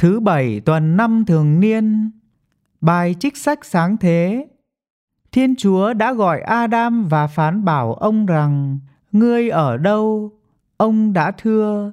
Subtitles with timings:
[0.00, 2.10] Thứ bảy tuần năm thường niên.
[2.80, 4.46] Bài trích sách sáng thế.
[5.32, 8.78] Thiên Chúa đã gọi Adam và phán bảo ông rằng,
[9.12, 10.32] Ngươi ở đâu?
[10.76, 11.92] Ông đã thưa.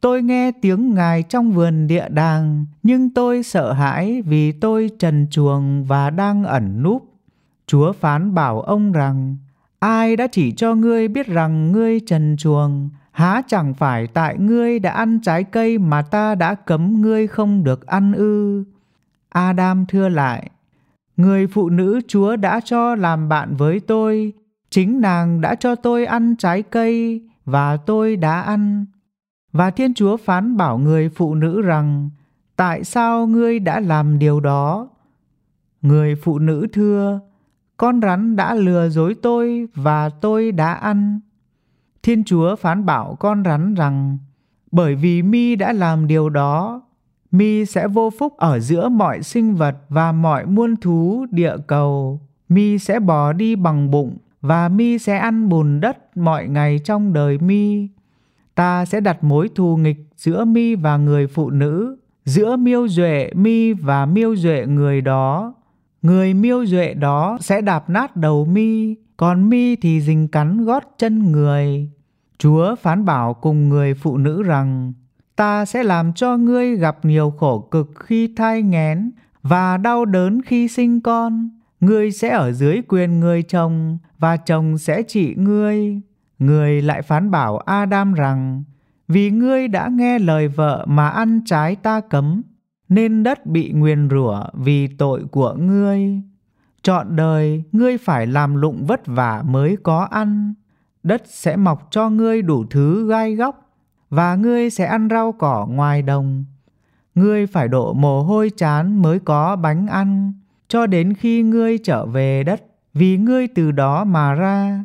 [0.00, 5.26] Tôi nghe tiếng Ngài trong vườn địa đàng, Nhưng tôi sợ hãi vì tôi trần
[5.30, 7.04] chuồng và đang ẩn núp.
[7.66, 9.36] Chúa phán bảo ông rằng,
[9.78, 14.78] Ai đã chỉ cho ngươi biết rằng ngươi trần chuồng Há chẳng phải tại ngươi
[14.78, 18.64] đã ăn trái cây mà ta đã cấm ngươi không được ăn ư?
[19.28, 20.50] Adam thưa lại,
[21.16, 24.32] Người phụ nữ Chúa đã cho làm bạn với tôi,
[24.70, 28.86] chính nàng đã cho tôi ăn trái cây và tôi đã ăn.
[29.52, 32.10] Và Thiên Chúa phán bảo người phụ nữ rằng,
[32.56, 34.88] Tại sao ngươi đã làm điều đó?
[35.82, 37.20] Người phụ nữ thưa,
[37.76, 41.20] Con rắn đã lừa dối tôi và tôi đã ăn.
[42.02, 44.18] Thiên Chúa phán bảo con rắn rằng,
[44.72, 46.82] bởi vì mi đã làm điều đó,
[47.30, 52.20] mi sẽ vô phúc ở giữa mọi sinh vật và mọi muôn thú địa cầu.
[52.48, 57.12] Mi sẽ bò đi bằng bụng và mi sẽ ăn bùn đất mọi ngày trong
[57.12, 57.88] đời mi.
[58.54, 63.30] Ta sẽ đặt mối thù nghịch giữa mi và người phụ nữ, giữa miêu duệ
[63.34, 65.54] mi và miêu duệ người đó.
[66.02, 70.84] Người miêu duệ đó sẽ đạp nát đầu mi, còn mi thì dình cắn gót
[70.98, 71.90] chân người.
[72.40, 74.92] Chúa phán bảo cùng người phụ nữ rằng,
[75.36, 79.10] ta sẽ làm cho ngươi gặp nhiều khổ cực khi thai nghén
[79.42, 81.50] và đau đớn khi sinh con.
[81.80, 86.00] Ngươi sẽ ở dưới quyền người chồng và chồng sẽ trị ngươi.
[86.38, 88.64] Ngươi lại phán bảo Adam rằng,
[89.08, 92.42] vì ngươi đã nghe lời vợ mà ăn trái ta cấm,
[92.88, 96.22] nên đất bị nguyền rủa vì tội của ngươi.
[96.82, 100.54] Chọn đời, ngươi phải làm lụng vất vả mới có ăn.
[101.02, 103.70] Đất sẽ mọc cho ngươi đủ thứ gai góc,
[104.10, 106.44] và ngươi sẽ ăn rau cỏ ngoài đồng.
[107.14, 110.32] Ngươi phải đổ mồ hôi chán mới có bánh ăn,
[110.68, 112.62] cho đến khi ngươi trở về đất,
[112.94, 114.84] vì ngươi từ đó mà ra.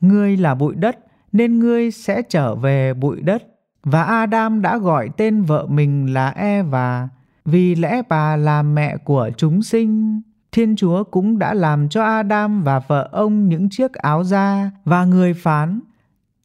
[0.00, 0.98] Ngươi là bụi đất,
[1.32, 3.42] nên ngươi sẽ trở về bụi đất.
[3.82, 7.08] Và Adam đã gọi tên vợ mình là Eva,
[7.44, 10.20] vì lẽ bà là mẹ của chúng sinh.
[10.56, 15.04] Thiên Chúa cũng đã làm cho Adam và vợ ông những chiếc áo da và
[15.04, 15.80] người phán,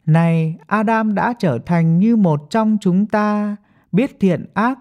[0.06, 3.56] này, Adam đã trở thành như một trong chúng ta,
[3.92, 4.80] biết thiện ác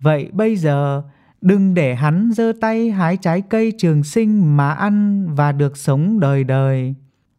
[0.00, 1.02] vậy bây giờ,
[1.40, 6.20] đừng để hắn giơ tay hái trái cây trường sinh mà ăn và được sống
[6.20, 6.94] đời đời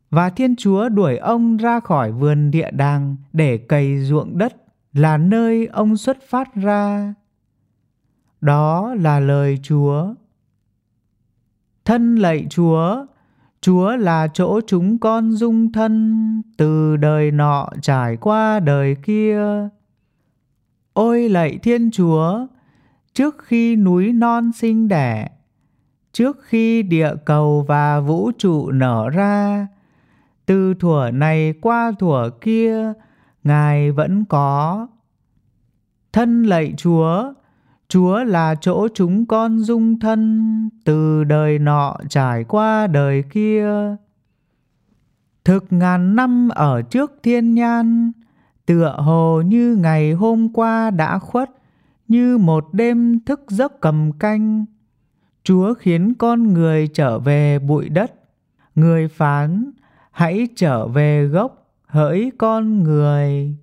[0.10, 4.56] và Thiên Chúa đuổi ông ra khỏi vườn địa đàng để cày ruộng đất
[4.94, 7.14] là nơi ông xuất phát ra.
[8.42, 10.14] Đó là lời Chúa.
[11.86, 13.06] Thân lạy Chúa,
[13.62, 19.70] Chúa là chỗ chúng con dung thân từ đời nọ trải qua đời kia.
[20.94, 22.48] Ôi lạy Thiên Chúa,
[23.14, 25.30] trước khi núi non sinh đẻ,
[26.14, 29.68] trước khi địa cầu và vũ trụ nở ra,
[30.46, 32.94] từ thuở này qua thuở kia,
[33.44, 34.88] Ngài vẫn có.
[36.14, 37.34] Thân lạy Chúa,
[37.94, 43.68] Chúa là chỗ chúng con dung thân từ đời nọ trải qua đời kia.
[45.46, 48.12] Thực ngàn năm ở trước thiên nhan,
[48.66, 51.50] tựa hồ như ngày hôm qua đã khuất,
[52.08, 54.66] như một đêm thức giấc cầm canh.
[55.44, 58.14] Chúa khiến con người trở về bụi đất,
[58.76, 59.72] người phán
[60.12, 63.56] hãy trở về gốc hỡi con người.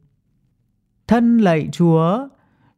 [1.07, 2.29] Thân lạy Chúa,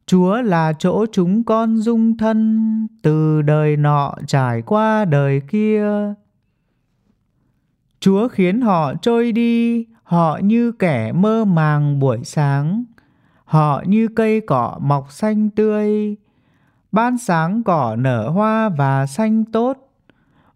[0.05, 6.13] Chúa là chỗ chúng con dung thân từ đời nọ trải qua đời kia.
[7.99, 12.83] Chúa khiến họ trôi đi, họ như kẻ mơ màng buổi sáng,
[13.45, 16.15] họ như cây cỏ mọc xanh tươi.
[16.91, 19.77] Ban sáng cỏ nở hoa và xanh tốt,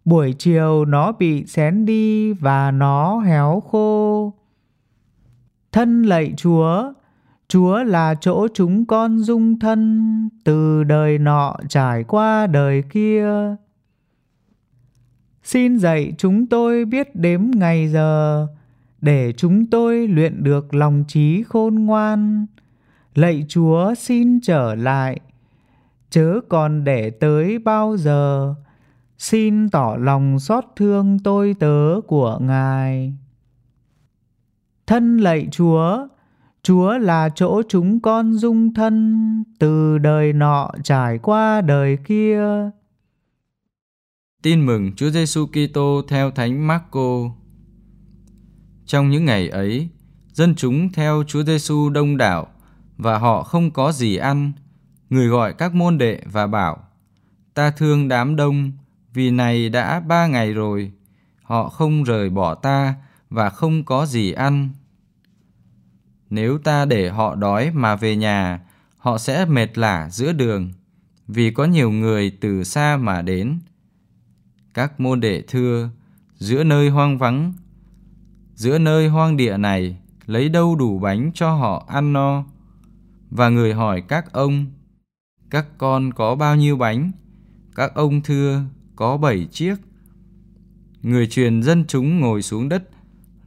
[0.06, 4.34] buổi chiều nó bị xén đi và nó héo khô.
[5.72, 6.94] Thân lạy Chúa,
[7.50, 13.56] Chúa là chỗ chúng con dung thân từ đời nọ trải qua đời kia.
[15.44, 18.48] Xin dạy chúng tôi biết đếm ngày giờ
[19.01, 22.45] để chúng tôi luyện được lòng trí khôn ngoan.
[23.16, 25.19] Lạy Chúa xin trở lại,
[26.10, 28.56] chớ còn để tới bao giờ.
[29.18, 33.13] Xin tỏ lòng xót thương tôi tớ của Ngài.
[34.88, 36.07] Thân lạy Chúa,
[36.68, 42.42] Chúa là chỗ chúng con dung thân từ đời nọ trải qua đời kia.
[44.44, 47.31] Tin mừng Chúa Giêsu Kitô theo Thánh Marco.
[48.86, 49.90] Trong những ngày ấy,
[50.34, 52.48] dân chúng theo Chúa Giêsu đông đảo
[52.98, 54.52] và họ không có gì ăn,
[55.10, 56.78] người gọi các môn đệ và bảo,
[57.54, 58.72] ta thương đám đông,
[59.14, 60.92] vì này đã ba ngày rồi,
[61.44, 62.96] họ không rời bỏ ta
[63.30, 64.69] và không có gì ăn.
[66.29, 68.59] Nếu ta để họ đói mà về nhà,
[68.97, 70.71] họ sẽ mệt lả giữa đường,
[71.27, 73.59] vì có nhiều người từ xa mà đến.
[74.74, 75.89] Các môn đệ thưa,
[76.38, 77.53] giữa nơi hoang vắng,
[78.56, 82.45] giữa nơi hoang địa này, lấy đâu đủ bánh cho họ ăn no?
[83.30, 84.65] Và người hỏi các ông,
[85.50, 87.12] các con có bao nhiêu bánh?
[87.75, 88.62] Các ông thưa,
[88.95, 89.75] có bảy chiếc.
[91.01, 92.89] Người truyền dân chúng ngồi xuống đất,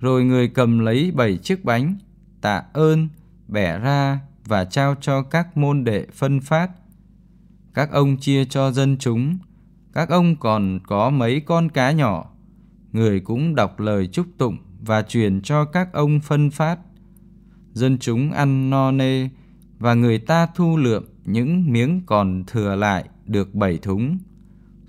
[0.00, 1.97] rồi người cầm lấy bảy chiếc bánh,
[2.41, 3.09] tạ ơn,
[3.49, 6.71] bẻ ra và trao cho các môn đệ phân phát.
[7.75, 9.39] Các ông chia cho dân chúng,
[9.93, 12.31] các ông còn có mấy con cá nhỏ.
[12.93, 16.79] Người cũng đọc lời chúc tụng và truyền cho các ông phân phát.
[17.73, 19.29] Dân chúng ăn no nê
[19.79, 24.19] và người ta thu lượm những miếng còn thừa lại được bảy thúng.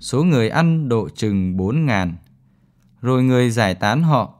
[0.00, 2.16] Số người ăn độ chừng bốn ngàn.
[3.00, 4.34] Rồi người giải tán họ.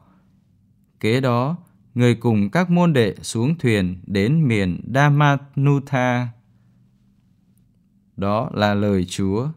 [1.01, 1.57] Kế đó,
[1.95, 6.29] người cùng các môn đệ xuống thuyền đến miền Damanutha.
[8.17, 9.49] Đó là lời Chúa.